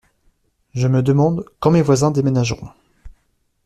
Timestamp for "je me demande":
0.73-1.45